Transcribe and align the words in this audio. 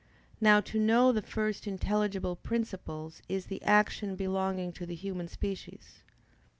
Now 0.41 0.61
to 0.61 0.79
know 0.79 1.11
the 1.11 1.21
first 1.21 1.67
intelligible 1.67 2.35
principles 2.35 3.21
is 3.29 3.45
the 3.45 3.61
action 3.61 4.15
belonging 4.15 4.71
to 4.73 4.87
the 4.87 4.95
human 4.95 5.27
species. 5.27 6.01